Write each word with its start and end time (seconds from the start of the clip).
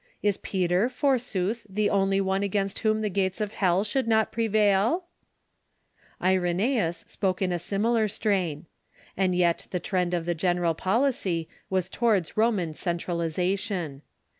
Is 0.23 0.37
Peter, 0.37 0.89
forsooth, 0.89 1.63
the 1.69 1.87
only 1.91 2.19
one 2.19 2.41
against 2.41 2.79
whom 2.79 3.01
the 3.01 3.07
gates 3.11 3.39
of 3.39 3.51
hell 3.51 3.83
should 3.83 4.07
not 4.07 4.31
prevail?" 4.31 5.03
Irenreus 6.19 7.05
spoke 7.07 7.39
in 7.39 7.51
a 7.51 7.59
similar 7.59 8.07
strain. 8.07 8.65
And 9.15 9.35
yet 9.35 9.67
the 9.69 9.79
trend 9.79 10.15
of 10.15 10.25
the 10.25 10.33
general 10.33 10.73
policy 10.73 11.47
was 11.69 11.87
towards 11.87 12.35
Roman 12.35 12.73
centralization. 12.73 14.01